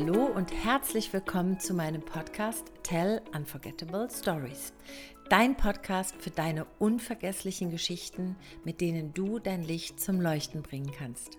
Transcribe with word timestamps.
Hallo 0.00 0.24
und 0.34 0.50
herzlich 0.64 1.12
willkommen 1.12 1.60
zu 1.60 1.74
meinem 1.74 2.00
Podcast 2.00 2.64
Tell 2.82 3.20
Unforgettable 3.34 4.08
Stories. 4.10 4.72
Dein 5.28 5.58
Podcast 5.58 6.14
für 6.18 6.30
deine 6.30 6.64
unvergesslichen 6.78 7.70
Geschichten, 7.70 8.34
mit 8.64 8.80
denen 8.80 9.12
du 9.12 9.38
dein 9.38 9.62
Licht 9.62 10.00
zum 10.00 10.22
Leuchten 10.22 10.62
bringen 10.62 10.90
kannst. 10.96 11.36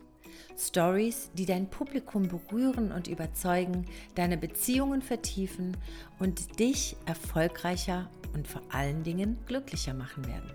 Stories, 0.55 1.31
die 1.33 1.47
dein 1.47 1.71
Publikum 1.71 2.27
berühren 2.27 2.91
und 2.91 3.07
überzeugen, 3.07 3.87
deine 4.13 4.37
Beziehungen 4.37 5.01
vertiefen 5.01 5.75
und 6.19 6.59
dich 6.59 6.95
erfolgreicher 7.07 8.11
und 8.35 8.47
vor 8.47 8.61
allen 8.69 9.01
Dingen 9.01 9.39
glücklicher 9.47 9.95
machen 9.95 10.27
werden. 10.27 10.51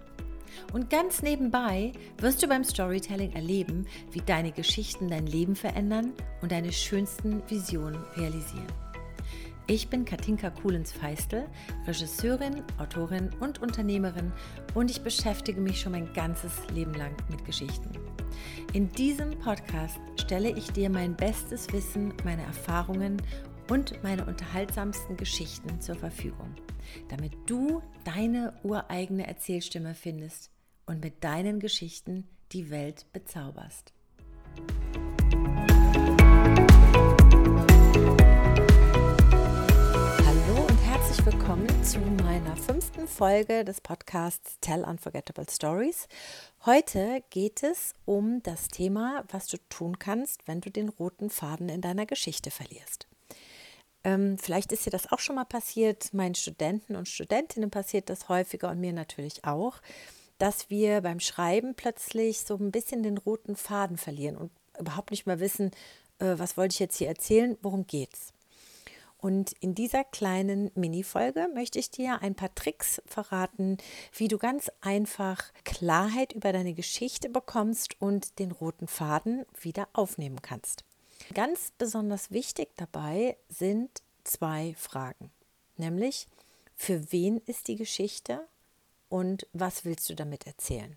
Und 0.72 0.90
ganz 0.90 1.22
nebenbei 1.22 1.92
wirst 2.18 2.42
du 2.42 2.48
beim 2.48 2.64
Storytelling 2.64 3.32
erleben, 3.32 3.86
wie 4.12 4.20
deine 4.20 4.52
Geschichten 4.52 5.08
dein 5.08 5.26
Leben 5.26 5.56
verändern 5.56 6.12
und 6.42 6.52
deine 6.52 6.72
schönsten 6.72 7.42
Visionen 7.48 8.02
realisieren. 8.16 8.66
Ich 9.68 9.88
bin 9.88 10.04
Katinka 10.04 10.50
Kuhlens-Feistel, 10.50 11.48
Regisseurin, 11.88 12.62
Autorin 12.78 13.30
und 13.40 13.60
Unternehmerin 13.60 14.32
und 14.74 14.92
ich 14.92 15.00
beschäftige 15.00 15.60
mich 15.60 15.80
schon 15.80 15.90
mein 15.90 16.12
ganzes 16.12 16.52
Leben 16.72 16.94
lang 16.94 17.10
mit 17.28 17.44
Geschichten. 17.44 17.90
In 18.74 18.92
diesem 18.92 19.36
Podcast 19.40 19.98
stelle 20.20 20.50
ich 20.50 20.70
dir 20.70 20.88
mein 20.88 21.16
bestes 21.16 21.72
Wissen, 21.72 22.14
meine 22.24 22.42
Erfahrungen 22.42 23.20
und 23.68 24.02
meine 24.02 24.24
unterhaltsamsten 24.26 25.16
Geschichten 25.16 25.80
zur 25.80 25.96
Verfügung, 25.96 26.54
damit 27.08 27.32
du 27.46 27.82
deine 28.04 28.54
ureigene 28.62 29.26
Erzählstimme 29.26 29.94
findest 29.94 30.50
und 30.86 31.02
mit 31.02 31.24
deinen 31.24 31.58
Geschichten 31.58 32.28
die 32.52 32.70
Welt 32.70 33.06
bezauberst. 33.12 33.92
Hallo 40.24 40.66
und 40.68 40.78
herzlich 40.84 41.26
willkommen 41.26 41.84
zu 41.84 41.98
meiner 41.98 42.56
fünften 42.56 43.08
Folge 43.08 43.64
des 43.64 43.80
Podcasts 43.80 44.58
Tell 44.60 44.84
Unforgettable 44.84 45.46
Stories. 45.50 46.06
Heute 46.64 47.24
geht 47.30 47.64
es 47.64 47.94
um 48.04 48.44
das 48.44 48.68
Thema, 48.68 49.24
was 49.32 49.48
du 49.48 49.56
tun 49.68 49.98
kannst, 49.98 50.46
wenn 50.46 50.60
du 50.60 50.70
den 50.70 50.88
roten 50.88 51.30
Faden 51.30 51.68
in 51.68 51.80
deiner 51.80 52.06
Geschichte 52.06 52.52
verlierst. 52.52 53.08
Ähm, 54.06 54.38
vielleicht 54.38 54.70
ist 54.70 54.86
dir 54.86 54.90
das 54.90 55.10
auch 55.10 55.18
schon 55.18 55.34
mal 55.34 55.44
passiert. 55.44 56.14
Meinen 56.14 56.36
Studenten 56.36 56.94
und 56.94 57.08
Studentinnen 57.08 57.72
passiert 57.72 58.08
das 58.08 58.28
häufiger 58.28 58.70
und 58.70 58.78
mir 58.78 58.92
natürlich 58.92 59.44
auch, 59.44 59.78
dass 60.38 60.70
wir 60.70 61.00
beim 61.00 61.18
Schreiben 61.18 61.74
plötzlich 61.74 62.42
so 62.42 62.54
ein 62.54 62.70
bisschen 62.70 63.02
den 63.02 63.18
roten 63.18 63.56
Faden 63.56 63.96
verlieren 63.96 64.36
und 64.36 64.52
überhaupt 64.78 65.10
nicht 65.10 65.26
mehr 65.26 65.40
wissen, 65.40 65.72
äh, 66.20 66.38
was 66.38 66.56
wollte 66.56 66.74
ich 66.74 66.78
jetzt 66.78 66.98
hier 66.98 67.08
erzählen, 67.08 67.58
worum 67.62 67.88
geht's. 67.88 68.32
Und 69.18 69.54
in 69.58 69.74
dieser 69.74 70.04
kleinen 70.04 70.70
Mini-Folge 70.76 71.48
möchte 71.52 71.80
ich 71.80 71.90
dir 71.90 72.22
ein 72.22 72.36
paar 72.36 72.54
Tricks 72.54 73.02
verraten, 73.06 73.76
wie 74.12 74.28
du 74.28 74.38
ganz 74.38 74.70
einfach 74.82 75.42
Klarheit 75.64 76.32
über 76.32 76.52
deine 76.52 76.74
Geschichte 76.74 77.28
bekommst 77.28 78.00
und 78.00 78.38
den 78.38 78.52
roten 78.52 78.86
Faden 78.86 79.44
wieder 79.60 79.88
aufnehmen 79.94 80.42
kannst. 80.42 80.84
Ganz 81.34 81.72
besonders 81.76 82.30
wichtig 82.30 82.68
dabei 82.76 83.36
sind 83.48 84.02
zwei 84.24 84.74
Fragen, 84.78 85.30
nämlich 85.76 86.26
für 86.76 87.10
wen 87.10 87.38
ist 87.46 87.68
die 87.68 87.76
Geschichte 87.76 88.46
und 89.08 89.46
was 89.52 89.84
willst 89.84 90.08
du 90.10 90.14
damit 90.14 90.46
erzählen? 90.46 90.96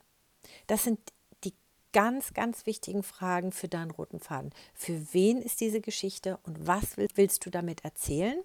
Das 0.67 0.83
sind 0.83 0.99
die 1.43 1.53
ganz, 1.93 2.33
ganz 2.33 2.65
wichtigen 2.65 3.03
Fragen 3.03 3.51
für 3.51 3.67
deinen 3.67 3.91
roten 3.91 4.19
Faden. 4.19 4.51
Für 4.73 5.13
wen 5.13 5.41
ist 5.41 5.61
diese 5.61 5.81
Geschichte 5.81 6.37
und 6.43 6.67
was 6.67 6.97
willst 6.97 7.45
du 7.45 7.49
damit 7.49 7.83
erzählen? 7.83 8.43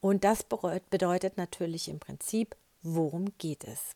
Und 0.00 0.24
das 0.24 0.42
bedeutet 0.42 1.36
natürlich 1.36 1.88
im 1.88 2.00
Prinzip, 2.00 2.56
worum 2.82 3.26
geht 3.38 3.64
es? 3.64 3.94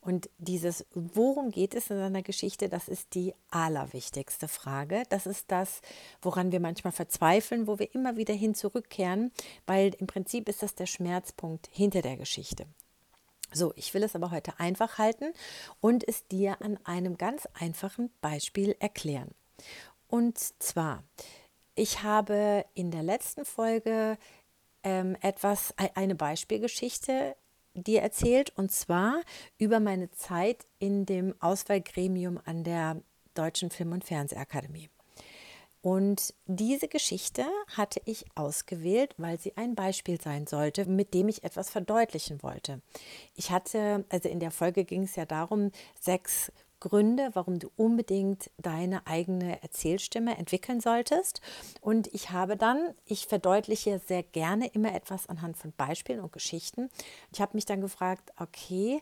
Und 0.00 0.30
dieses, 0.38 0.86
worum 0.94 1.50
geht 1.50 1.74
es 1.74 1.90
in 1.90 1.98
seiner 1.98 2.22
Geschichte, 2.22 2.68
das 2.68 2.88
ist 2.88 3.14
die 3.14 3.34
allerwichtigste 3.50 4.48
Frage. 4.48 5.02
Das 5.08 5.26
ist 5.26 5.50
das, 5.50 5.80
woran 6.22 6.52
wir 6.52 6.60
manchmal 6.60 6.92
verzweifeln, 6.92 7.66
wo 7.66 7.78
wir 7.78 7.94
immer 7.94 8.16
wieder 8.16 8.34
hin 8.34 8.54
zurückkehren, 8.54 9.32
weil 9.66 9.94
im 9.98 10.06
Prinzip 10.06 10.48
ist 10.48 10.62
das 10.62 10.74
der 10.74 10.86
Schmerzpunkt 10.86 11.68
hinter 11.72 12.02
der 12.02 12.16
Geschichte. 12.16 12.66
So, 13.52 13.72
ich 13.76 13.94
will 13.94 14.02
es 14.02 14.14
aber 14.14 14.30
heute 14.30 14.58
einfach 14.58 14.98
halten 14.98 15.32
und 15.80 16.06
es 16.06 16.26
dir 16.26 16.60
an 16.60 16.78
einem 16.84 17.16
ganz 17.16 17.48
einfachen 17.54 18.10
Beispiel 18.20 18.76
erklären. 18.80 19.30
Und 20.08 20.38
zwar, 20.38 21.04
ich 21.74 22.02
habe 22.02 22.64
in 22.74 22.90
der 22.90 23.02
letzten 23.02 23.44
Folge 23.44 24.18
ähm, 24.82 25.16
etwas, 25.20 25.74
eine 25.94 26.14
Beispielgeschichte 26.14 27.36
dir 27.76 28.02
erzählt 28.02 28.50
und 28.56 28.72
zwar 28.72 29.20
über 29.58 29.80
meine 29.80 30.10
Zeit 30.10 30.66
in 30.78 31.06
dem 31.06 31.34
Auswahlgremium 31.40 32.40
an 32.44 32.64
der 32.64 33.00
Deutschen 33.34 33.70
Film- 33.70 33.92
und 33.92 34.04
Fernsehakademie. 34.04 34.88
Und 35.82 36.34
diese 36.46 36.88
Geschichte 36.88 37.44
hatte 37.76 38.00
ich 38.06 38.24
ausgewählt, 38.34 39.14
weil 39.18 39.38
sie 39.38 39.56
ein 39.56 39.76
Beispiel 39.76 40.20
sein 40.20 40.48
sollte, 40.48 40.84
mit 40.86 41.14
dem 41.14 41.28
ich 41.28 41.44
etwas 41.44 41.70
verdeutlichen 41.70 42.42
wollte. 42.42 42.80
Ich 43.36 43.52
hatte, 43.52 44.04
also 44.08 44.28
in 44.28 44.40
der 44.40 44.50
Folge 44.50 44.84
ging 44.84 45.04
es 45.04 45.14
ja 45.14 45.26
darum, 45.26 45.70
sechs 46.00 46.50
Gründe, 46.80 47.30
warum 47.34 47.58
du 47.58 47.70
unbedingt 47.76 48.50
deine 48.58 49.06
eigene 49.06 49.62
Erzählstimme 49.62 50.36
entwickeln 50.36 50.80
solltest. 50.80 51.40
Und 51.80 52.08
ich 52.14 52.30
habe 52.30 52.56
dann, 52.56 52.94
ich 53.04 53.26
verdeutliche 53.26 53.98
sehr 53.98 54.22
gerne 54.22 54.68
immer 54.68 54.94
etwas 54.94 55.28
anhand 55.28 55.56
von 55.56 55.72
Beispielen 55.72 56.20
und 56.20 56.32
Geschichten. 56.32 56.90
Ich 57.32 57.40
habe 57.40 57.56
mich 57.56 57.64
dann 57.64 57.80
gefragt, 57.80 58.32
okay, 58.38 59.00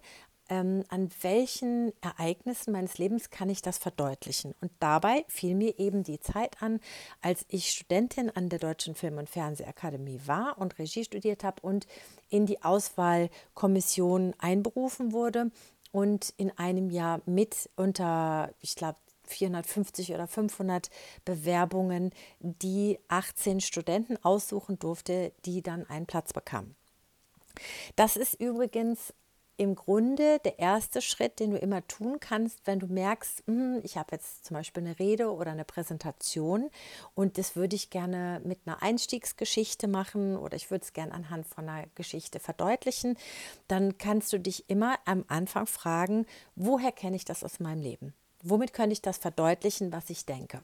ähm, 0.51 0.85
an 0.89 1.09
welchen 1.23 1.93
Ereignissen 2.03 2.73
meines 2.73 2.99
Lebens 2.99 3.31
kann 3.31 3.49
ich 3.49 3.62
das 3.62 3.79
verdeutlichen? 3.79 4.55
Und 4.61 4.73
dabei 4.79 5.25
fiel 5.29 5.55
mir 5.55 5.79
eben 5.79 6.03
die 6.03 6.21
Zeit 6.21 6.62
an, 6.62 6.81
als 7.23 7.47
ich 7.49 7.71
Studentin 7.71 8.31
an 8.31 8.51
der 8.51 8.59
Deutschen 8.59 8.95
Film- 8.95 9.19
und 9.19 9.31
Fernsehakademie 9.31 10.21
war 10.27 10.59
und 10.59 10.79
Regie 10.79 11.05
studiert 11.05 11.45
habe 11.45 11.62
und 11.62 11.87
in 12.29 12.47
die 12.47 12.62
Auswahlkommission 12.62 14.35
einberufen 14.39 15.12
wurde 15.12 15.51
und 15.94 16.34
in 16.38 16.50
einem 16.59 16.91
Jahr 16.91 17.21
mit 17.25 17.71
unter, 17.77 18.53
ich 18.60 18.75
glaube, 18.75 18.99
450 19.28 20.12
oder 20.12 20.27
500 20.27 20.91
Bewerbungen, 21.25 22.10
die 22.41 22.99
18 23.06 23.60
Studenten 23.60 24.16
aussuchen 24.25 24.77
durfte, 24.81 25.31
die 25.44 25.62
dann 25.62 25.88
einen 25.88 26.06
Platz 26.06 26.32
bekamen. 26.32 26.75
Das 27.94 28.16
ist 28.16 28.34
übrigens 28.34 29.15
im 29.56 29.75
Grunde 29.75 30.41
der 30.44 30.59
erste 30.59 31.00
Schritt, 31.00 31.38
den 31.41 31.53
du 31.53 31.59
immer 31.59 31.87
tun 31.87 32.19
kannst, 32.20 32.66
wenn 32.66 32.78
du 32.78 32.87
merkst, 32.87 33.44
hm, 33.47 33.81
ich 33.82 33.97
habe 33.97 34.09
jetzt 34.12 34.44
zum 34.44 34.56
Beispiel 34.56 34.82
eine 34.82 34.98
Rede 34.98 35.32
oder 35.32 35.53
eine 35.53 35.65
Präsentation 35.65 36.70
und 37.15 37.38
das 37.38 37.56
würde 37.56 37.76
ich 37.76 37.91
gerne 37.91 38.41
mit 38.44 38.60
einer 38.66 38.82
Einstiegsgeschichte 38.82 39.88
machen 39.88 40.37
oder 40.37 40.56
ich 40.56 40.70
würde 40.70 40.84
es 40.84 40.93
gerne 40.93 41.12
anhand 41.12 41.47
von 41.47 41.69
einer 41.69 41.87
Geschichte 41.94 42.41
verdeutlichen, 42.41 43.16
dann 43.69 43.98
kannst 43.98 44.32
du 44.32 44.38
dich 44.38 44.69
immer 44.69 44.98
am 45.04 45.25
Anfang 45.28 45.66
fragen, 45.66 46.26
woher 46.56 46.93
kenne 46.93 47.16
ich 47.16 47.25
das 47.25 47.44
aus 47.44 47.60
meinem 47.60 47.82
Leben? 47.82 48.14
Womit 48.43 48.72
könnte 48.72 48.93
ich 48.93 49.03
das 49.03 49.19
verdeutlichen, 49.19 49.93
was 49.93 50.10
ich 50.10 50.26
denke? 50.26 50.62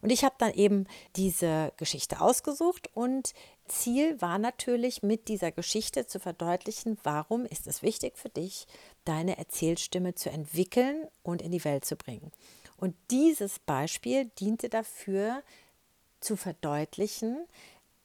Und 0.00 0.10
ich 0.10 0.24
habe 0.24 0.34
dann 0.38 0.52
eben 0.52 0.86
diese 1.16 1.72
Geschichte 1.76 2.20
ausgesucht 2.20 2.90
und 2.94 3.32
Ziel 3.66 4.20
war 4.20 4.38
natürlich 4.38 5.02
mit 5.02 5.28
dieser 5.28 5.50
Geschichte 5.50 6.06
zu 6.06 6.20
verdeutlichen, 6.20 6.98
warum 7.02 7.46
ist 7.46 7.66
es 7.66 7.82
wichtig 7.82 8.18
für 8.18 8.28
dich, 8.28 8.66
deine 9.04 9.38
Erzählstimme 9.38 10.14
zu 10.14 10.30
entwickeln 10.30 11.08
und 11.22 11.40
in 11.40 11.50
die 11.50 11.64
Welt 11.64 11.84
zu 11.84 11.96
bringen. 11.96 12.30
Und 12.76 12.94
dieses 13.10 13.58
Beispiel 13.60 14.26
diente 14.38 14.68
dafür 14.68 15.42
zu 16.20 16.36
verdeutlichen, 16.36 17.46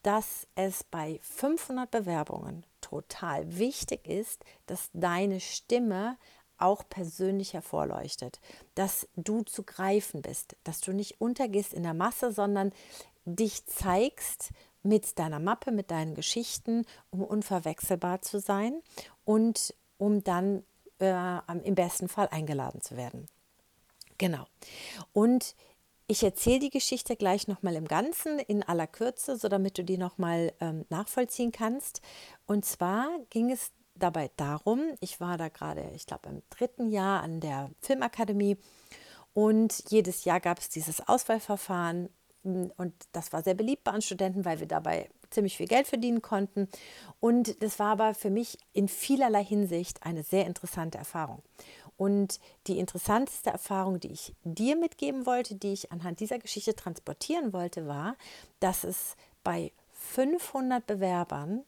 dass 0.04 0.48
es 0.56 0.84
bei 0.86 1.20
500 1.22 1.92
Bewerbungen 1.92 2.66
total 2.80 3.58
wichtig 3.58 4.08
ist, 4.08 4.44
dass 4.66 4.90
deine 4.94 5.40
Stimme 5.40 6.18
auch 6.60 6.84
persönlich 6.90 7.54
hervorleuchtet, 7.54 8.40
dass 8.76 9.08
du 9.16 9.44
zu 9.44 9.64
greifen 9.64 10.22
bist, 10.22 10.56
dass 10.64 10.82
du 10.82 10.92
nicht 10.92 11.22
untergehst 11.22 11.74
in 11.74 11.84
der 11.84 11.94
Masse, 11.94 12.32
sondern 12.32 12.72
dich 13.26 13.66
zeigst 13.66 14.52
mit 14.84 15.20
deiner 15.20 15.40
Mappe, 15.40 15.72
mit 15.72 15.92
deinen 15.92 16.16
Geschichten, 16.16 16.86
um 17.10 17.24
unverwechselbar 17.24 18.22
zu 18.22 18.40
sein 18.40 18.82
und 19.26 19.74
um 19.98 20.24
dann 20.24 20.64
äh, 21.00 21.40
im 21.64 21.76
besten 21.76 22.08
Fall 22.08 22.30
eingeladen 22.32 22.82
zu 22.82 22.98
werden. 22.98 23.28
Genau. 24.18 24.46
Und 25.14 25.56
ich 26.08 26.24
erzähle 26.24 26.60
die 26.60 26.70
Geschichte 26.72 27.16
gleich 27.16 27.48
nochmal 27.48 27.76
im 27.76 27.88
Ganzen 27.88 28.40
in 28.40 28.64
aller 28.64 28.88
Kürze, 28.88 29.38
so 29.38 29.48
damit 29.48 29.78
du 29.78 29.84
die 29.84 29.98
nochmal 29.98 30.54
ähm, 30.60 30.86
nachvollziehen 30.90 31.52
kannst. 31.52 32.02
Und 32.48 32.66
zwar 32.66 33.10
ging 33.30 33.52
es 33.52 33.72
dabei 34.00 34.32
darum, 34.38 34.82
ich 35.00 35.20
war 35.20 35.38
da 35.38 35.50
gerade, 35.50 35.92
ich 35.96 36.06
glaube, 36.06 36.30
im 36.30 36.42
dritten 36.50 36.90
Jahr 36.90 37.22
an 37.22 37.40
der 37.40 37.70
Filmakademie 37.82 38.58
und 39.34 39.84
jedes 39.90 40.26
Jahr 40.26 40.40
gab 40.40 40.60
es 40.60 40.70
dieses 40.70 41.08
Auswahlverfahren, 41.08 42.10
und 42.44 42.94
das 43.12 43.34
war 43.34 43.44
sehr 43.44 43.54
beliebt 43.54 43.84
bei 43.84 43.94
uns 43.94 44.06
Studenten, 44.06 44.46
weil 44.46 44.60
wir 44.60 44.68
dabei 44.68 45.10
ziemlich 45.30 45.58
viel 45.58 45.68
Geld 45.68 45.88
verdienen 45.88 46.22
konnten. 46.22 46.68
Und 47.20 47.62
das 47.62 47.80
war 47.80 47.92
aber 47.92 48.14
für 48.14 48.30
mich 48.30 48.58
in 48.74 48.88
vielerlei 48.88 49.44
Hinsicht 49.44 50.04
eine 50.04 50.24
sehr 50.24 50.46
interessante 50.46 50.98
Erfahrung. 50.98 51.44
Und 51.98 52.40
die 52.68 52.80
interessanteste 52.80 53.50
Erfahrung, 53.50 54.00
die 54.00 54.12
ich 54.12 54.34
dir 54.44 54.78
mitgeben 54.78 55.26
wollte, 55.26 55.56
die 55.56 55.74
ich 55.74 55.92
anhand 55.92 56.22
dieser 56.22 56.40
Geschichte 56.40 56.74
transportieren 56.74 57.52
wollte, 57.52 57.88
war, 57.88 58.16
dass 58.62 58.86
es 58.86 59.18
bei 59.44 59.74
500 59.92 60.88
Bewerbern 60.88 61.66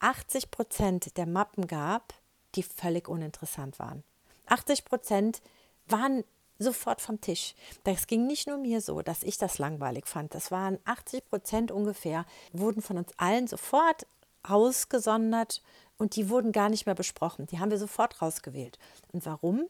80 0.00 0.50
Prozent 0.50 1.16
der 1.16 1.26
Mappen 1.26 1.66
gab, 1.66 2.14
die 2.54 2.62
völlig 2.62 3.08
uninteressant 3.08 3.78
waren. 3.78 4.02
80 4.46 4.84
Prozent 4.84 5.40
waren 5.86 6.24
sofort 6.58 7.00
vom 7.00 7.20
Tisch. 7.20 7.54
Das 7.84 8.06
ging 8.06 8.26
nicht 8.26 8.46
nur 8.46 8.58
mir 8.58 8.80
so, 8.80 9.00
dass 9.02 9.22
ich 9.22 9.38
das 9.38 9.58
langweilig 9.58 10.06
fand. 10.06 10.34
Das 10.34 10.50
waren 10.50 10.78
80 10.84 11.24
Prozent 11.26 11.72
ungefähr, 11.72 12.26
wurden 12.52 12.82
von 12.82 12.98
uns 12.98 13.12
allen 13.16 13.46
sofort 13.46 14.06
ausgesondert 14.42 15.62
und 15.96 16.16
die 16.16 16.28
wurden 16.28 16.52
gar 16.52 16.68
nicht 16.68 16.86
mehr 16.86 16.94
besprochen. 16.94 17.46
Die 17.46 17.58
haben 17.58 17.70
wir 17.70 17.78
sofort 17.78 18.20
rausgewählt. 18.20 18.78
Und 19.12 19.26
warum? 19.26 19.66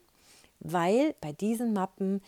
Weil 0.58 1.14
bei 1.20 1.32
diesen 1.32 1.72
Mappen 1.72 2.22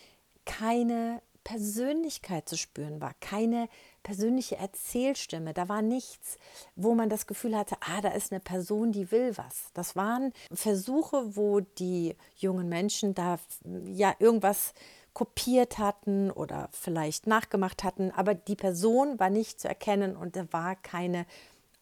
keine 0.45 1.21
Persönlichkeit 1.43 2.47
zu 2.47 2.57
spüren 2.57 3.01
war, 3.01 3.13
keine 3.19 3.67
persönliche 4.03 4.57
Erzählstimme. 4.57 5.53
Da 5.53 5.69
war 5.69 5.81
nichts, 5.81 6.37
wo 6.75 6.93
man 6.93 7.09
das 7.09 7.25
Gefühl 7.25 7.57
hatte, 7.57 7.75
ah, 7.79 8.01
da 8.01 8.09
ist 8.09 8.31
eine 8.31 8.39
Person, 8.39 8.91
die 8.91 9.11
will 9.11 9.35
was. 9.37 9.71
Das 9.73 9.95
waren 9.95 10.33
Versuche, 10.51 11.35
wo 11.35 11.61
die 11.61 12.15
jungen 12.35 12.69
Menschen 12.69 13.15
da 13.15 13.39
ja 13.85 14.13
irgendwas 14.19 14.73
kopiert 15.13 15.77
hatten 15.77 16.31
oder 16.31 16.69
vielleicht 16.71 17.27
nachgemacht 17.27 17.83
hatten, 17.83 18.11
aber 18.11 18.33
die 18.33 18.55
Person 18.55 19.19
war 19.19 19.29
nicht 19.29 19.59
zu 19.59 19.67
erkennen 19.67 20.15
und 20.15 20.35
da 20.35 20.51
war 20.51 20.75
keine 20.75 21.25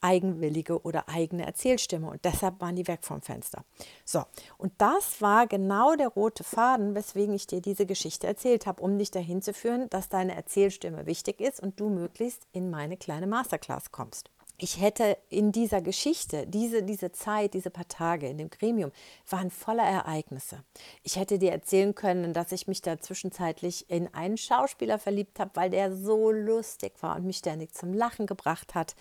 eigenwillige 0.01 0.81
oder 0.81 1.07
eigene 1.07 1.45
Erzählstimme. 1.45 2.09
Und 2.09 2.25
deshalb 2.25 2.59
waren 2.59 2.75
die 2.75 2.87
weg 2.87 2.99
vom 3.03 3.21
Fenster. 3.21 3.63
So, 4.03 4.23
und 4.57 4.73
das 4.77 5.21
war 5.21 5.47
genau 5.47 5.95
der 5.95 6.09
rote 6.09 6.43
Faden, 6.43 6.95
weswegen 6.95 7.33
ich 7.33 7.47
dir 7.47 7.61
diese 7.61 7.85
Geschichte 7.85 8.27
erzählt 8.27 8.65
habe, 8.65 8.81
um 8.81 8.97
dich 8.97 9.11
dahin 9.11 9.41
zu 9.41 9.53
führen, 9.53 9.89
dass 9.89 10.09
deine 10.09 10.35
Erzählstimme 10.35 11.05
wichtig 11.05 11.39
ist 11.39 11.59
und 11.59 11.79
du 11.79 11.89
möglichst 11.89 12.47
in 12.51 12.69
meine 12.69 12.97
kleine 12.97 13.27
Masterclass 13.27 13.91
kommst 13.91 14.29
ich 14.63 14.79
hätte 14.79 15.17
in 15.29 15.51
dieser 15.51 15.81
Geschichte, 15.81 16.45
diese, 16.45 16.83
diese 16.83 17.11
Zeit, 17.11 17.55
diese 17.55 17.71
paar 17.71 17.87
Tage 17.87 18.27
in 18.27 18.37
dem 18.37 18.51
Gremium, 18.51 18.91
waren 19.27 19.49
voller 19.49 19.83
Ereignisse. 19.83 20.63
Ich 21.01 21.15
hätte 21.15 21.39
dir 21.39 21.51
erzählen 21.51 21.95
können, 21.95 22.31
dass 22.31 22.51
ich 22.51 22.67
mich 22.67 22.83
da 22.83 22.99
zwischenzeitlich 22.99 23.89
in 23.89 24.13
einen 24.13 24.37
Schauspieler 24.37 24.99
verliebt 24.99 25.39
habe, 25.39 25.49
weil 25.55 25.71
der 25.71 25.95
so 25.95 26.29
lustig 26.29 26.93
war 27.01 27.15
und 27.15 27.25
mich 27.25 27.37
ständig 27.37 27.73
zum 27.73 27.91
Lachen 27.91 28.27
gebracht 28.27 28.75
hat. 28.75 28.95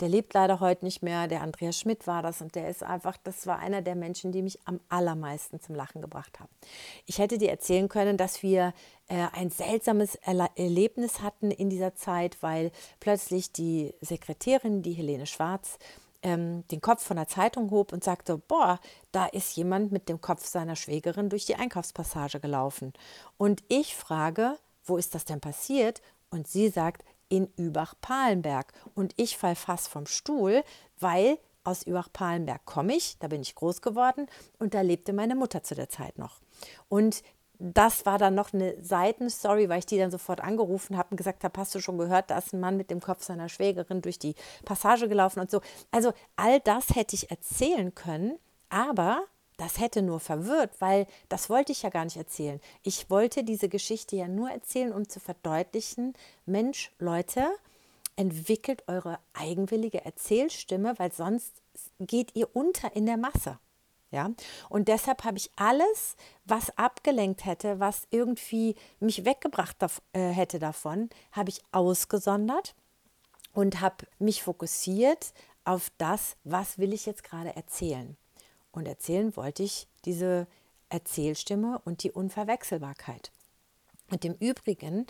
Der 0.00 0.08
lebt 0.08 0.32
leider 0.32 0.60
heute 0.60 0.86
nicht 0.86 1.02
mehr, 1.02 1.28
der 1.28 1.42
Andreas 1.42 1.78
Schmidt 1.78 2.06
war 2.06 2.22
das 2.22 2.40
und 2.40 2.54
der 2.54 2.70
ist 2.70 2.82
einfach, 2.82 3.18
das 3.22 3.46
war 3.46 3.58
einer 3.58 3.82
der 3.82 3.96
Menschen, 3.96 4.32
die 4.32 4.40
mich 4.40 4.60
am 4.64 4.80
allermeisten 4.88 5.60
zum 5.60 5.74
Lachen 5.74 6.00
gebracht 6.00 6.40
haben. 6.40 6.48
Ich 7.04 7.18
hätte 7.18 7.36
dir 7.36 7.50
erzählen 7.50 7.90
können, 7.90 8.16
dass 8.16 8.42
wir 8.42 8.72
äh, 9.12 9.28
ein 9.32 9.50
seltsames 9.50 10.14
Erlebnis 10.14 11.20
hatten 11.20 11.50
in 11.50 11.68
dieser 11.68 11.94
Zeit, 11.94 12.42
weil 12.42 12.72
plötzlich 12.98 13.52
die 13.52 13.94
Sekretärin, 14.00 14.80
die 14.80 14.94
Helene 14.94 15.26
Schwarz, 15.26 15.78
ähm, 16.22 16.66
den 16.68 16.80
Kopf 16.80 17.04
von 17.04 17.18
der 17.18 17.28
Zeitung 17.28 17.70
hob 17.70 17.92
und 17.92 18.02
sagte, 18.02 18.38
boah, 18.38 18.80
da 19.10 19.26
ist 19.26 19.54
jemand 19.54 19.92
mit 19.92 20.08
dem 20.08 20.22
Kopf 20.22 20.46
seiner 20.46 20.76
Schwägerin 20.76 21.28
durch 21.28 21.44
die 21.44 21.56
Einkaufspassage 21.56 22.40
gelaufen. 22.40 22.94
Und 23.36 23.62
ich 23.68 23.94
frage, 23.94 24.56
wo 24.82 24.96
ist 24.96 25.14
das 25.14 25.26
denn 25.26 25.40
passiert? 25.40 26.00
Und 26.30 26.48
sie 26.48 26.70
sagt, 26.70 27.04
in 27.28 27.48
Übach-Palenberg. 27.56 28.72
Und 28.94 29.12
ich 29.18 29.36
fall 29.36 29.56
fast 29.56 29.88
vom 29.88 30.06
Stuhl, 30.06 30.64
weil 30.98 31.38
aus 31.64 31.82
Übach-Palenberg 31.82 32.64
komme 32.64 32.94
ich, 32.94 33.18
da 33.18 33.28
bin 33.28 33.42
ich 33.42 33.54
groß 33.54 33.82
geworden 33.82 34.26
und 34.58 34.72
da 34.72 34.80
lebte 34.80 35.12
meine 35.12 35.34
Mutter 35.34 35.62
zu 35.62 35.74
der 35.74 35.90
Zeit 35.90 36.18
noch. 36.18 36.40
Und 36.88 37.22
das 37.62 38.04
war 38.06 38.18
dann 38.18 38.34
noch 38.34 38.52
eine 38.52 38.74
Seitenstory, 38.82 39.68
weil 39.68 39.78
ich 39.78 39.86
die 39.86 39.98
dann 39.98 40.10
sofort 40.10 40.40
angerufen 40.40 40.96
habe 40.96 41.10
und 41.12 41.16
gesagt 41.16 41.44
habe, 41.44 41.60
hast 41.60 41.74
du 41.74 41.80
schon 41.80 41.96
gehört, 41.96 42.30
da 42.30 42.38
ist 42.38 42.52
ein 42.52 42.60
Mann 42.60 42.76
mit 42.76 42.90
dem 42.90 43.00
Kopf 43.00 43.22
seiner 43.22 43.48
Schwägerin 43.48 44.02
durch 44.02 44.18
die 44.18 44.34
Passage 44.64 45.08
gelaufen 45.08 45.38
und 45.38 45.50
so. 45.50 45.60
Also 45.92 46.12
all 46.34 46.58
das 46.60 46.96
hätte 46.96 47.14
ich 47.14 47.30
erzählen 47.30 47.94
können, 47.94 48.36
aber 48.68 49.22
das 49.58 49.78
hätte 49.78 50.02
nur 50.02 50.18
verwirrt, 50.18 50.72
weil 50.80 51.06
das 51.28 51.48
wollte 51.48 51.70
ich 51.70 51.82
ja 51.82 51.90
gar 51.90 52.04
nicht 52.04 52.16
erzählen. 52.16 52.60
Ich 52.82 53.10
wollte 53.10 53.44
diese 53.44 53.68
Geschichte 53.68 54.16
ja 54.16 54.26
nur 54.26 54.50
erzählen, 54.50 54.92
um 54.92 55.08
zu 55.08 55.20
verdeutlichen, 55.20 56.14
Mensch, 56.46 56.90
Leute, 56.98 57.46
entwickelt 58.16 58.82
eure 58.88 59.20
eigenwillige 59.34 60.04
Erzählstimme, 60.04 60.98
weil 60.98 61.12
sonst 61.12 61.62
geht 62.00 62.34
ihr 62.34 62.48
unter 62.56 62.96
in 62.96 63.06
der 63.06 63.16
Masse. 63.16 63.58
Ja? 64.12 64.30
Und 64.68 64.86
deshalb 64.86 65.24
habe 65.24 65.38
ich 65.38 65.50
alles, 65.56 66.16
was 66.44 66.76
abgelenkt 66.78 67.44
hätte, 67.44 67.80
was 67.80 68.06
irgendwie 68.10 68.76
mich 69.00 69.24
weggebracht 69.24 69.76
äh, 70.12 70.30
hätte 70.30 70.58
davon, 70.58 71.10
habe 71.32 71.50
ich 71.50 71.62
ausgesondert 71.72 72.74
und 73.54 73.80
habe 73.80 74.06
mich 74.18 74.42
fokussiert 74.42 75.32
auf 75.64 75.90
das, 75.98 76.36
was 76.44 76.78
will 76.78 76.92
ich 76.92 77.06
jetzt 77.06 77.24
gerade 77.24 77.56
erzählen. 77.56 78.16
Und 78.70 78.86
erzählen 78.86 79.36
wollte 79.36 79.62
ich 79.62 79.88
diese 80.04 80.46
Erzählstimme 80.88 81.80
und 81.84 82.02
die 82.02 82.10
Unverwechselbarkeit. 82.10 83.32
Und 84.12 84.26
im 84.26 84.34
Übrigen, 84.34 85.06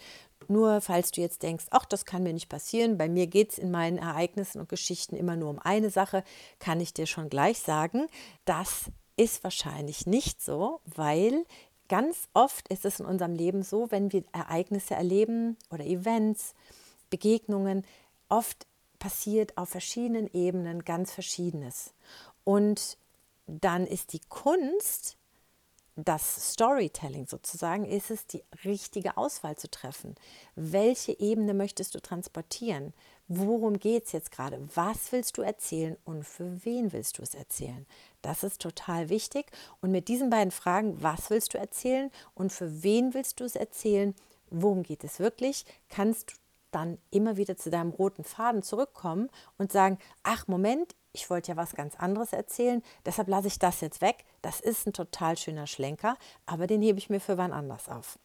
nur 0.47 0.81
falls 0.81 1.11
du 1.11 1.21
jetzt 1.21 1.43
denkst, 1.43 1.67
ach, 1.71 1.85
das 1.85 2.05
kann 2.05 2.23
mir 2.23 2.33
nicht 2.33 2.49
passieren, 2.49 2.97
bei 2.97 3.09
mir 3.09 3.27
geht 3.27 3.51
es 3.51 3.59
in 3.59 3.73
meinen 3.73 3.99
Ereignissen 3.99 4.61
und 4.61 4.69
Geschichten 4.69 5.17
immer 5.17 5.35
nur 5.35 5.51
um 5.51 5.59
eine 5.59 5.91
Sache, 5.91 6.23
kann 6.61 6.81
ich 6.81 6.95
dir 6.95 7.07
schon 7.07 7.29
gleich 7.29 7.59
sagen, 7.59 8.07
das 8.45 8.93
ist 9.17 9.43
wahrscheinlich 9.43 10.07
nicht 10.07 10.41
so, 10.41 10.81
weil 10.85 11.45
ganz 11.89 12.29
oft 12.33 12.69
ist 12.69 12.85
es 12.85 13.01
in 13.01 13.07
unserem 13.07 13.35
Leben 13.35 13.65
so, 13.65 13.91
wenn 13.91 14.13
wir 14.13 14.23
Ereignisse 14.33 14.95
erleben 14.95 15.57
oder 15.71 15.85
Events, 15.85 16.55
Begegnungen, 17.11 17.85
oft 18.29 18.69
passiert 19.01 19.59
auf 19.59 19.71
verschiedenen 19.71 20.31
Ebenen 20.33 20.85
ganz 20.85 21.13
Verschiedenes. 21.13 21.93
Und 22.45 22.99
dann 23.49 23.85
ist 23.85 24.13
die 24.13 24.21
Kunst, 24.29 25.17
das 25.97 26.53
Storytelling 26.53 27.27
sozusagen 27.27 27.85
ist 27.85 28.11
es, 28.11 28.27
die 28.27 28.43
richtige 28.65 29.17
Auswahl 29.19 29.57
zu 29.57 29.71
treffen. 29.71 30.15
Welche 30.55 31.19
Ebene 31.21 31.53
möchtest 31.53 31.95
du 31.95 32.01
transportieren? 32.01 32.95
Worum 33.29 33.79
geht 33.79 34.07
es 34.07 34.13
jetzt 34.13 34.33
gerade? 34.33 34.67
Was 34.75 35.13
willst 35.13 35.37
du 35.37 35.43
erzählen 35.43 35.97
und 36.05 36.25
für 36.25 36.65
wen 36.65 36.93
willst 36.93 37.19
du 37.19 37.23
es 37.23 37.35
erzählen? 37.35 37.87
Das 38.23 38.43
ist 38.43 38.63
total 38.63 39.11
wichtig. 39.11 39.47
Und 39.81 39.91
mit 39.91 40.09
diesen 40.09 40.31
beiden 40.31 40.51
Fragen, 40.51 41.03
was 41.03 41.29
willst 41.29 41.55
du 41.55 41.59
erzählen 41.59 42.11
und 42.35 42.53
für 42.53 42.83
wen 42.83 43.13
willst 43.13 43.41
du 43.41 43.45
es 43.45 43.57
erzählen? 43.57 44.15
Worum 44.51 44.83
geht 44.83 45.05
es 45.05 45.19
wirklich? 45.19 45.65
Kannst 45.89 46.31
du 46.31 46.35
dann 46.73 46.99
immer 47.11 47.37
wieder 47.37 47.57
zu 47.57 47.71
deinem 47.71 47.91
roten 47.91 48.25
Faden 48.25 48.63
zurückkommen 48.63 49.31
und 49.59 49.71
sagen, 49.71 49.99
ach 50.25 50.49
Moment, 50.49 50.97
ich 51.13 51.31
wollte 51.31 51.53
ja 51.53 51.57
was 51.57 51.75
ganz 51.75 51.95
anderes 51.97 52.33
erzählen, 52.33 52.83
deshalb 53.07 53.29
lasse 53.29 53.49
ich 53.49 53.59
das 53.59 53.81
jetzt 53.81 54.01
weg. 54.01 54.25
Das 54.41 54.61
ist 54.61 54.87
ein 54.87 54.93
total 54.93 55.37
schöner 55.37 55.67
Schlenker, 55.67 56.17
aber 56.47 56.67
den 56.67 56.83
hebe 56.83 56.99
ich 56.99 57.11
mir 57.11 57.21
für 57.21 57.39
wann 57.39 57.53
anders 57.53 57.89
auf. 57.89 58.19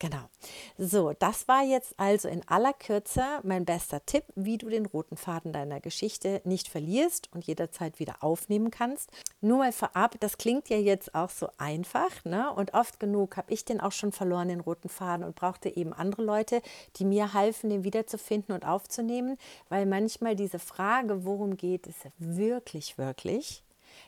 Genau. 0.00 0.28
So, 0.76 1.12
das 1.12 1.48
war 1.48 1.64
jetzt 1.64 1.98
also 1.98 2.28
in 2.28 2.46
aller 2.46 2.72
Kürze 2.72 3.24
mein 3.42 3.64
bester 3.64 4.06
Tipp, 4.06 4.22
wie 4.36 4.56
du 4.56 4.68
den 4.68 4.86
roten 4.86 5.16
Faden 5.16 5.52
deiner 5.52 5.80
Geschichte 5.80 6.40
nicht 6.44 6.68
verlierst 6.68 7.28
und 7.32 7.44
jederzeit 7.44 7.98
wieder 7.98 8.22
aufnehmen 8.22 8.70
kannst. 8.70 9.10
Nur 9.40 9.58
mal 9.58 9.72
vorab, 9.72 10.14
das 10.20 10.38
klingt 10.38 10.68
ja 10.68 10.76
jetzt 10.76 11.16
auch 11.16 11.30
so 11.30 11.48
einfach, 11.58 12.24
ne? 12.24 12.52
Und 12.52 12.74
oft 12.74 13.00
genug 13.00 13.36
habe 13.36 13.52
ich 13.52 13.64
den 13.64 13.80
auch 13.80 13.90
schon 13.90 14.12
verloren, 14.12 14.48
den 14.48 14.60
roten 14.60 14.88
Faden, 14.88 15.24
und 15.26 15.34
brauchte 15.34 15.68
eben 15.76 15.92
andere 15.92 16.22
Leute, 16.22 16.62
die 16.96 17.04
mir 17.04 17.32
halfen, 17.32 17.68
den 17.68 17.82
wiederzufinden 17.82 18.54
und 18.54 18.64
aufzunehmen, 18.64 19.36
weil 19.68 19.84
manchmal 19.84 20.36
diese 20.36 20.60
Frage, 20.60 21.24
worum 21.24 21.56
geht 21.56 21.88
es 21.88 21.96
wirklich, 22.18 22.98
wirklich, 22.98 23.64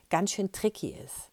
ganz 0.08 0.30
schön 0.30 0.52
tricky 0.52 0.94
ist. 1.04 1.29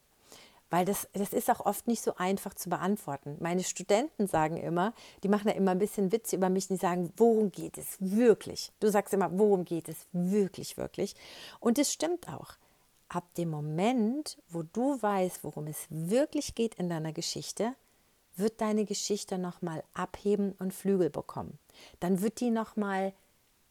Weil 0.69 0.85
das, 0.85 1.07
das 1.13 1.31
ist 1.31 1.49
auch 1.49 1.65
oft 1.65 1.87
nicht 1.87 2.01
so 2.01 2.15
einfach 2.15 2.53
zu 2.53 2.69
beantworten. 2.69 3.37
Meine 3.39 3.63
Studenten 3.63 4.27
sagen 4.27 4.57
immer, 4.57 4.93
die 5.23 5.29
machen 5.29 5.47
da 5.47 5.53
immer 5.53 5.71
ein 5.71 5.79
bisschen 5.79 6.11
Witze 6.11 6.35
über 6.35 6.49
mich, 6.49 6.67
die 6.67 6.75
sagen, 6.75 7.13
worum 7.15 7.51
geht 7.51 7.77
es 7.77 7.97
wirklich? 7.99 8.71
Du 8.79 8.89
sagst 8.89 9.13
immer, 9.13 9.29
worum 9.37 9.63
geht 9.63 9.87
es 9.87 10.07
wirklich, 10.11 10.77
wirklich? 10.77 11.15
Und 11.59 11.79
es 11.79 11.93
stimmt 11.93 12.27
auch. 12.27 12.55
Ab 13.09 13.23
dem 13.35 13.49
Moment, 13.49 14.37
wo 14.49 14.63
du 14.63 15.01
weißt, 15.01 15.45
worum 15.45 15.67
es 15.67 15.87
wirklich 15.89 16.55
geht 16.55 16.75
in 16.75 16.89
deiner 16.89 17.13
Geschichte, 17.13 17.73
wird 18.35 18.59
deine 18.59 18.83
Geschichte 18.83 19.37
nochmal 19.37 19.83
abheben 19.93 20.53
und 20.59 20.73
Flügel 20.73 21.09
bekommen. 21.09 21.57
Dann 22.01 22.21
wird 22.21 22.41
die 22.41 22.51
nochmal 22.51 23.13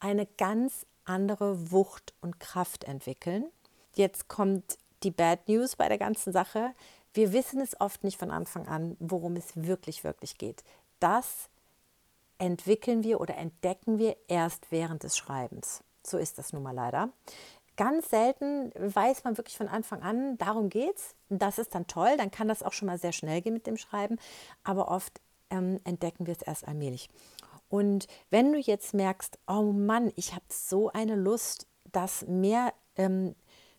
eine 0.00 0.26
ganz 0.26 0.87
andere 1.05 1.71
Wucht 1.71 2.15
und 2.21 2.41
Kraft 2.41 2.85
entwickeln. 2.85 3.47
Jetzt 3.95 4.29
kommt 4.29 4.79
die 5.03 5.11
Bad 5.11 5.49
News 5.49 5.76
bei 5.76 5.88
der 5.88 5.99
ganzen 5.99 6.33
Sache. 6.33 6.73
Wir 7.15 7.33
wissen 7.33 7.61
es 7.61 7.81
oft 7.81 8.05
nicht 8.05 8.19
von 8.19 8.31
Anfang 8.31 8.69
an, 8.69 8.97
worum 8.99 9.37
es 9.37 9.53
wirklich, 9.55 10.05
wirklich 10.05 10.38
geht. 10.38 10.65
Das 11.00 11.49
entwickeln 12.38 13.03
wir 13.03 13.21
oder 13.21 13.37
entdecken 13.37 13.99
wir 13.99 14.17
erst 14.29 14.71
während 14.71 15.03
des 15.03 15.17
Schreibens. 15.17 15.83
So 16.03 16.19
ist 16.19 16.38
das 16.38 16.53
nun 16.53 16.62
mal 16.62 16.75
leider. 16.75 17.11
Ganz 17.76 18.09
selten 18.09 18.73
weiß 18.76 19.25
man 19.25 19.37
wirklich 19.37 19.57
von 19.57 19.69
Anfang 19.69 20.03
an, 20.03 20.38
darum 20.38 20.71
geht's. 20.71 21.15
Das 21.29 21.59
ist 21.59 21.75
dann 21.75 21.87
toll, 21.87 22.17
dann 22.17 22.31
kann 22.31 22.49
das 22.49 22.62
auch 22.62 22.73
schon 22.73 22.87
mal 22.87 22.99
sehr 22.99 23.12
schnell 23.12 23.43
gehen 23.43 23.53
mit 23.53 23.67
dem 23.67 23.76
Schreiben, 23.76 24.19
aber 24.65 24.88
oft 24.88 25.21
ähm, 25.50 25.81
entdecken 25.85 26.26
wir 26.26 26.33
es 26.33 26.43
erst 26.43 26.67
allmählich. 26.67 27.11
Und 27.69 28.07
wenn 28.31 28.53
du 28.53 28.59
jetzt 28.59 28.95
merkst, 28.95 29.38
oh 29.47 29.73
Mann, 29.73 30.12
ich 30.17 30.33
habe 30.33 30.45
so 30.49 30.91
eine 30.91 31.17
Lust, 31.17 31.67
das 31.93 32.26
mehr 32.26 32.73
ähm, 32.97 33.35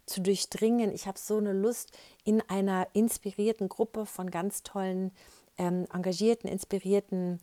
zu 0.07 0.21
durchdringen, 0.21 0.91
ich 0.91 1.05
habe 1.05 1.19
so 1.19 1.37
eine 1.37 1.53
Lust, 1.53 1.91
in 2.23 2.41
einer 2.49 2.87
inspirierten 2.93 3.69
Gruppe 3.69 4.05
von 4.05 4.31
ganz 4.31 4.63
tollen, 4.63 5.11
ähm, 5.57 5.85
engagierten, 5.93 6.47
inspirierten 6.47 7.39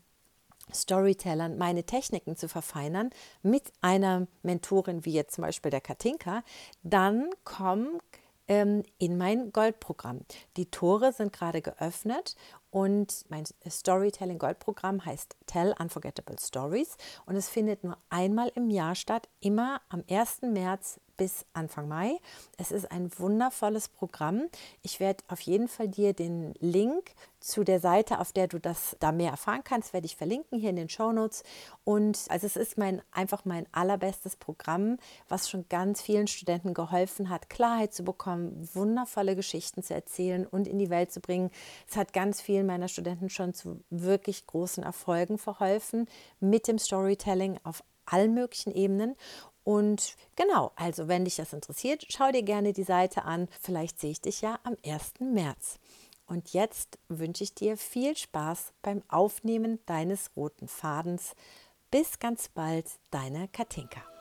Storytellern 0.72 1.58
meine 1.58 1.84
Techniken 1.84 2.36
zu 2.36 2.48
verfeinern 2.48 3.10
mit 3.42 3.72
einer 3.80 4.26
Mentorin 4.42 5.04
wie 5.04 5.12
jetzt 5.12 5.34
zum 5.34 5.42
Beispiel 5.42 5.70
der 5.70 5.82
Katinka, 5.82 6.42
dann 6.82 7.28
komm 7.44 8.00
ähm, 8.48 8.82
in 8.98 9.16
mein 9.16 9.52
Goldprogramm. 9.52 10.20
Die 10.56 10.70
Tore 10.70 11.12
sind 11.12 11.32
gerade 11.32 11.62
geöffnet 11.62 12.34
und 12.70 13.24
mein 13.28 13.44
Storytelling 13.68 14.38
Goldprogramm 14.38 15.04
heißt 15.04 15.36
Tell 15.46 15.74
Unforgettable 15.78 16.36
Stories 16.38 16.96
und 17.26 17.36
es 17.36 17.48
findet 17.48 17.84
nur 17.84 17.96
einmal 18.10 18.50
im 18.54 18.70
Jahr 18.70 18.94
statt, 18.94 19.28
immer 19.40 19.80
am 19.88 20.02
1. 20.08 20.42
März 20.42 21.00
bis 21.16 21.44
Anfang 21.52 21.88
Mai. 21.88 22.18
Es 22.56 22.72
ist 22.72 22.90
ein 22.90 23.10
wundervolles 23.18 23.88
Programm. 23.88 24.48
Ich 24.82 25.00
werde 25.00 25.24
auf 25.28 25.40
jeden 25.40 25.68
Fall 25.68 25.88
dir 25.88 26.12
den 26.12 26.54
Link 26.60 27.12
zu 27.40 27.62
der 27.62 27.78
Seite, 27.78 28.20
auf 28.20 28.32
der 28.32 28.48
du 28.48 28.58
das 28.58 28.96
da 29.00 29.12
mehr 29.12 29.30
erfahren 29.30 29.62
kannst, 29.62 29.92
werde 29.92 30.06
ich 30.06 30.16
verlinken 30.16 30.58
hier 30.58 30.70
in 30.70 30.76
den 30.76 30.88
Show 30.88 31.12
Notes. 31.12 31.42
Und 31.84 32.24
also 32.28 32.46
es 32.46 32.56
ist 32.56 32.78
mein 32.78 33.02
einfach 33.12 33.44
mein 33.44 33.66
allerbestes 33.72 34.36
Programm, 34.36 34.98
was 35.28 35.50
schon 35.50 35.68
ganz 35.68 36.00
vielen 36.00 36.26
Studenten 36.26 36.72
geholfen 36.72 37.28
hat, 37.28 37.50
Klarheit 37.50 37.92
zu 37.92 38.02
bekommen, 38.02 38.68
wundervolle 38.72 39.36
Geschichten 39.36 39.82
zu 39.82 39.92
erzählen 39.92 40.46
und 40.46 40.66
in 40.66 40.78
die 40.78 40.90
Welt 40.90 41.12
zu 41.12 41.20
bringen. 41.20 41.50
Es 41.88 41.96
hat 41.96 42.14
ganz 42.14 42.40
vielen 42.40 42.66
meiner 42.66 42.88
Studenten 42.88 43.28
schon 43.28 43.52
zu 43.52 43.84
wirklich 43.90 44.46
großen 44.46 44.82
Erfolgen 44.82 45.36
verholfen 45.36 46.08
mit 46.40 46.66
dem 46.66 46.78
Storytelling 46.78 47.58
auf 47.62 47.84
allen 48.06 48.34
möglichen 48.34 48.72
Ebenen. 48.74 49.16
Und 49.64 50.16
genau, 50.36 50.72
also 50.76 51.08
wenn 51.08 51.24
dich 51.24 51.36
das 51.36 51.52
interessiert, 51.52 52.04
schau 52.10 52.30
dir 52.30 52.42
gerne 52.42 52.72
die 52.72 52.84
Seite 52.84 53.24
an. 53.24 53.48
Vielleicht 53.60 53.98
sehe 53.98 54.10
ich 54.10 54.20
dich 54.20 54.42
ja 54.42 54.58
am 54.62 54.76
1. 54.84 55.14
März. 55.20 55.78
Und 56.26 56.52
jetzt 56.52 56.98
wünsche 57.08 57.44
ich 57.44 57.54
dir 57.54 57.76
viel 57.76 58.16
Spaß 58.16 58.72
beim 58.82 59.02
Aufnehmen 59.08 59.78
deines 59.86 60.30
roten 60.36 60.68
Fadens. 60.68 61.34
Bis 61.90 62.18
ganz 62.18 62.48
bald, 62.48 62.86
deine 63.10 63.48
Katinka. 63.48 64.13